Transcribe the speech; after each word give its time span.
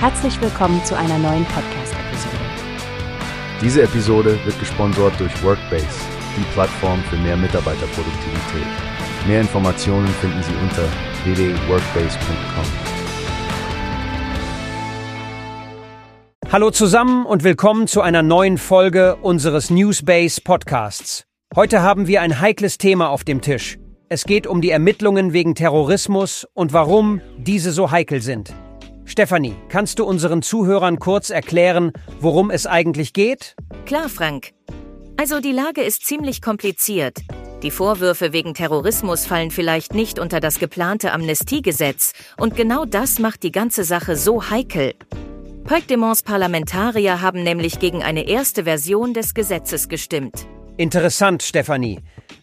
Herzlich 0.00 0.40
willkommen 0.40 0.84
zu 0.84 0.96
einer 0.96 1.18
neuen 1.18 1.44
Podcast-Episode. 1.46 2.36
Diese 3.60 3.82
Episode 3.82 4.38
wird 4.44 4.56
gesponsert 4.60 5.18
durch 5.18 5.42
Workbase, 5.42 5.88
die 6.36 6.44
Plattform 6.52 7.02
für 7.10 7.16
mehr 7.16 7.36
Mitarbeiterproduktivität. 7.36 8.68
Mehr 9.26 9.40
Informationen 9.40 10.06
finden 10.06 10.40
Sie 10.44 10.52
unter 10.62 10.84
www.workbase.com. 11.24 12.64
Hallo 16.52 16.70
zusammen 16.70 17.26
und 17.26 17.42
willkommen 17.42 17.88
zu 17.88 18.00
einer 18.00 18.22
neuen 18.22 18.56
Folge 18.56 19.16
unseres 19.16 19.68
Newsbase 19.68 20.42
Podcasts. 20.42 21.24
Heute 21.56 21.82
haben 21.82 22.06
wir 22.06 22.22
ein 22.22 22.38
heikles 22.38 22.78
Thema 22.78 23.08
auf 23.08 23.24
dem 23.24 23.40
Tisch. 23.40 23.78
Es 24.08 24.26
geht 24.26 24.46
um 24.46 24.60
die 24.60 24.70
Ermittlungen 24.70 25.32
wegen 25.32 25.56
Terrorismus 25.56 26.46
und 26.54 26.72
warum 26.72 27.20
diese 27.36 27.72
so 27.72 27.90
heikel 27.90 28.22
sind. 28.22 28.54
Stefanie, 29.08 29.56
kannst 29.70 29.98
du 29.98 30.04
unseren 30.04 30.42
Zuhörern 30.42 30.98
kurz 30.98 31.30
erklären, 31.30 31.92
worum 32.20 32.50
es 32.50 32.66
eigentlich 32.66 33.14
geht? 33.14 33.56
Klar, 33.86 34.10
Frank. 34.10 34.52
Also 35.16 35.40
die 35.40 35.52
Lage 35.52 35.80
ist 35.80 36.04
ziemlich 36.04 36.42
kompliziert. 36.42 37.18
Die 37.62 37.70
Vorwürfe 37.70 38.34
wegen 38.34 38.52
Terrorismus 38.52 39.24
fallen 39.26 39.50
vielleicht 39.50 39.94
nicht 39.94 40.18
unter 40.18 40.40
das 40.40 40.58
geplante 40.58 41.10
Amnestiegesetz 41.10 42.12
und 42.36 42.54
genau 42.54 42.84
das 42.84 43.18
macht 43.18 43.42
die 43.42 43.50
ganze 43.50 43.82
Sache 43.82 44.14
so 44.14 44.50
heikel. 44.50 44.92
Puigdemonts 45.64 46.22
Parlamentarier 46.22 47.22
haben 47.22 47.42
nämlich 47.42 47.78
gegen 47.78 48.02
eine 48.02 48.28
erste 48.28 48.64
Version 48.64 49.14
des 49.14 49.32
Gesetzes 49.32 49.88
gestimmt. 49.88 50.46
Interessant, 50.76 51.42
Stefanie. 51.42 51.98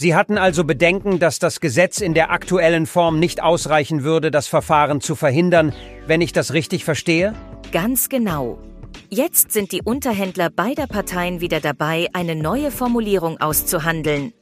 Sie 0.00 0.14
hatten 0.14 0.38
also 0.38 0.64
Bedenken, 0.64 1.18
dass 1.18 1.40
das 1.40 1.60
Gesetz 1.60 2.00
in 2.00 2.14
der 2.14 2.30
aktuellen 2.30 2.86
Form 2.86 3.18
nicht 3.18 3.42
ausreichen 3.42 4.02
würde, 4.02 4.30
das 4.30 4.46
Verfahren 4.46 5.02
zu 5.02 5.14
verhindern, 5.14 5.74
wenn 6.06 6.22
ich 6.22 6.32
das 6.32 6.54
richtig 6.54 6.86
verstehe? 6.86 7.34
Ganz 7.70 8.08
genau. 8.08 8.58
Jetzt 9.10 9.52
sind 9.52 9.72
die 9.72 9.82
Unterhändler 9.82 10.48
beider 10.48 10.86
Parteien 10.86 11.42
wieder 11.42 11.60
dabei, 11.60 12.08
eine 12.14 12.34
neue 12.34 12.70
Formulierung 12.70 13.42
auszuhandeln. 13.42 14.32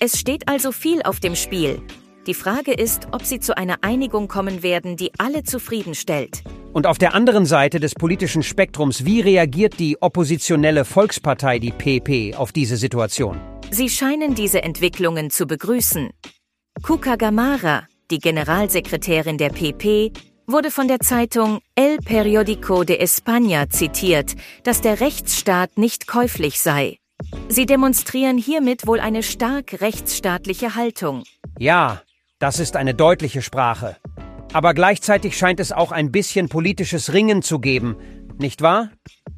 Es 0.00 0.18
steht 0.18 0.48
also 0.48 0.72
viel 0.72 1.02
auf 1.02 1.20
dem 1.20 1.36
Spiel. 1.36 1.82
Die 2.26 2.32
Frage 2.32 2.72
ist, 2.72 3.08
ob 3.10 3.26
sie 3.26 3.38
zu 3.38 3.54
einer 3.54 3.76
Einigung 3.82 4.28
kommen 4.28 4.62
werden, 4.62 4.96
die 4.96 5.10
alle 5.18 5.42
zufriedenstellt. 5.42 6.42
Und 6.72 6.86
auf 6.86 6.96
der 6.96 7.14
anderen 7.14 7.44
Seite 7.44 7.80
des 7.80 7.94
politischen 7.94 8.42
Spektrums, 8.42 9.04
wie 9.04 9.20
reagiert 9.20 9.78
die 9.78 10.00
oppositionelle 10.00 10.86
Volkspartei, 10.86 11.58
die 11.58 11.70
PP, 11.70 12.34
auf 12.34 12.50
diese 12.50 12.78
Situation? 12.78 13.38
Sie 13.74 13.88
scheinen 13.88 14.34
diese 14.34 14.62
Entwicklungen 14.62 15.30
zu 15.30 15.46
begrüßen. 15.46 16.10
Cuca 16.82 17.16
Gamara, 17.16 17.86
die 18.10 18.18
Generalsekretärin 18.18 19.38
der 19.38 19.48
PP, 19.48 20.12
wurde 20.46 20.70
von 20.70 20.88
der 20.88 21.00
Zeitung 21.00 21.60
El 21.74 21.96
Periódico 21.96 22.84
de 22.84 23.02
España 23.02 23.70
zitiert, 23.70 24.34
dass 24.64 24.82
der 24.82 25.00
Rechtsstaat 25.00 25.78
nicht 25.78 26.06
käuflich 26.06 26.60
sei. 26.60 26.98
Sie 27.48 27.64
demonstrieren 27.64 28.36
hiermit 28.36 28.86
wohl 28.86 29.00
eine 29.00 29.22
stark 29.22 29.80
rechtsstaatliche 29.80 30.74
Haltung. 30.74 31.24
Ja, 31.58 32.02
das 32.38 32.58
ist 32.58 32.76
eine 32.76 32.92
deutliche 32.92 33.40
Sprache. 33.40 33.96
Aber 34.52 34.74
gleichzeitig 34.74 35.38
scheint 35.38 35.60
es 35.60 35.72
auch 35.72 35.92
ein 35.92 36.12
bisschen 36.12 36.50
politisches 36.50 37.14
Ringen 37.14 37.40
zu 37.40 37.58
geben, 37.58 37.96
nicht 38.36 38.60
wahr? 38.60 38.90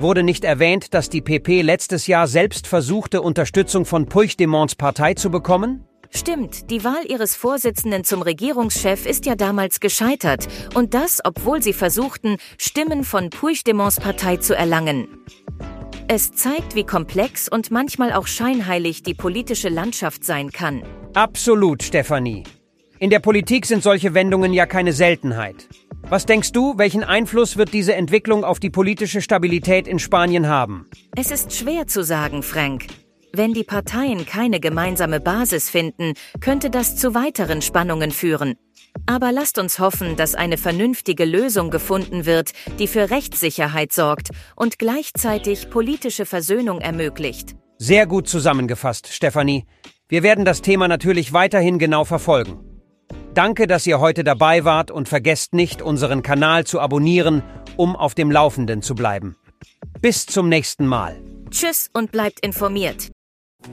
Wurde 0.00 0.22
nicht 0.22 0.44
erwähnt, 0.44 0.94
dass 0.94 1.08
die 1.10 1.20
PP 1.20 1.62
letztes 1.62 2.06
Jahr 2.06 2.28
selbst 2.28 2.68
versuchte, 2.68 3.20
Unterstützung 3.20 3.84
von 3.84 4.06
Puigdemonts 4.06 4.76
Partei 4.76 5.14
zu 5.14 5.28
bekommen? 5.28 5.84
Stimmt, 6.10 6.70
die 6.70 6.84
Wahl 6.84 7.04
ihres 7.08 7.34
Vorsitzenden 7.34 8.04
zum 8.04 8.22
Regierungschef 8.22 9.06
ist 9.06 9.26
ja 9.26 9.34
damals 9.34 9.80
gescheitert. 9.80 10.46
Und 10.74 10.94
das, 10.94 11.20
obwohl 11.24 11.64
sie 11.64 11.72
versuchten, 11.72 12.36
Stimmen 12.58 13.02
von 13.02 13.30
Puigdemonts 13.30 13.98
Partei 13.98 14.36
zu 14.36 14.54
erlangen. 14.54 15.08
Es 16.06 16.32
zeigt, 16.32 16.76
wie 16.76 16.84
komplex 16.84 17.48
und 17.48 17.72
manchmal 17.72 18.12
auch 18.12 18.28
scheinheilig 18.28 19.02
die 19.02 19.14
politische 19.14 19.68
Landschaft 19.68 20.24
sein 20.24 20.52
kann. 20.52 20.84
Absolut, 21.14 21.82
Stefanie. 21.82 22.44
In 23.00 23.10
der 23.10 23.18
Politik 23.18 23.66
sind 23.66 23.82
solche 23.82 24.14
Wendungen 24.14 24.52
ja 24.52 24.66
keine 24.66 24.92
Seltenheit. 24.92 25.68
Was 26.10 26.24
denkst 26.24 26.52
du, 26.52 26.78
welchen 26.78 27.04
Einfluss 27.04 27.58
wird 27.58 27.74
diese 27.74 27.94
Entwicklung 27.94 28.42
auf 28.42 28.60
die 28.60 28.70
politische 28.70 29.20
Stabilität 29.20 29.86
in 29.86 29.98
Spanien 29.98 30.48
haben? 30.48 30.86
Es 31.14 31.30
ist 31.30 31.54
schwer 31.54 31.86
zu 31.86 32.02
sagen, 32.02 32.42
Frank. 32.42 32.86
Wenn 33.34 33.52
die 33.52 33.62
Parteien 33.62 34.24
keine 34.24 34.58
gemeinsame 34.58 35.20
Basis 35.20 35.68
finden, 35.68 36.14
könnte 36.40 36.70
das 36.70 36.96
zu 36.96 37.14
weiteren 37.14 37.60
Spannungen 37.60 38.10
führen. 38.10 38.54
Aber 39.04 39.32
lasst 39.32 39.58
uns 39.58 39.78
hoffen, 39.80 40.16
dass 40.16 40.34
eine 40.34 40.56
vernünftige 40.56 41.26
Lösung 41.26 41.70
gefunden 41.70 42.24
wird, 42.24 42.52
die 42.78 42.86
für 42.86 43.10
Rechtssicherheit 43.10 43.92
sorgt 43.92 44.30
und 44.56 44.78
gleichzeitig 44.78 45.68
politische 45.68 46.24
Versöhnung 46.24 46.80
ermöglicht. 46.80 47.54
Sehr 47.76 48.06
gut 48.06 48.28
zusammengefasst, 48.28 49.08
Stefanie. 49.12 49.66
Wir 50.08 50.22
werden 50.22 50.46
das 50.46 50.62
Thema 50.62 50.88
natürlich 50.88 51.34
weiterhin 51.34 51.78
genau 51.78 52.06
verfolgen. 52.06 52.67
Danke, 53.38 53.68
dass 53.68 53.86
ihr 53.86 54.00
heute 54.00 54.24
dabei 54.24 54.64
wart 54.64 54.90
und 54.90 55.08
vergesst 55.08 55.54
nicht, 55.54 55.80
unseren 55.80 56.24
Kanal 56.24 56.64
zu 56.64 56.80
abonnieren, 56.80 57.44
um 57.76 57.94
auf 57.94 58.16
dem 58.16 58.32
Laufenden 58.32 58.82
zu 58.82 58.96
bleiben. 58.96 59.36
Bis 60.00 60.26
zum 60.26 60.48
nächsten 60.48 60.88
Mal. 60.88 61.14
Tschüss 61.48 61.88
und 61.92 62.10
bleibt 62.10 62.40
informiert. 62.44 63.12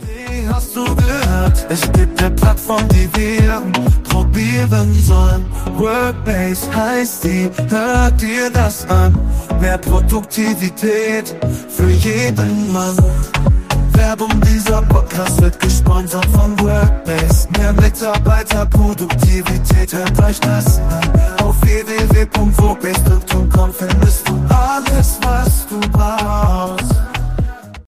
Wie 0.00 0.46
hast 0.46 0.76
du 0.76 0.84
gehört? 0.84 1.64
Es 1.70 1.90
gibt 1.92 2.22
eine 2.22 2.34
Plattform, 2.34 2.86
die 2.90 3.08
wir 3.16 3.62
probieren 4.02 4.92
sollen. 5.02 5.46
Workbase 5.78 6.76
heißt 6.76 7.24
die, 7.24 7.50
hört 7.70 8.20
dir 8.20 8.50
das 8.50 8.86
an. 8.90 9.18
Mehr 9.62 9.78
Produktivität 9.78 11.34
für 11.70 11.88
jeden 11.88 12.70
Mann. 12.70 12.98
Werbung, 13.94 14.40
dieser 14.42 14.82
Podcast 14.82 15.40
wird 15.40 15.58
gesponsert 15.60 16.26
von 16.26 16.58
Workbase. 16.60 17.48
Mehr 17.58 17.72
Mitarbeiter, 17.72 18.66
Produktivität, 18.66 19.92
hört 19.92 20.22
euch 20.22 20.38
das 20.40 20.78
an. 20.78 21.10
Auf 21.42 21.60
www.wobase.com 21.62 23.72
findest 23.72 24.28
du 24.28 24.40
alles, 24.48 25.18
was 25.22 25.66
du 25.68 25.80
brauchst. 25.90 27.13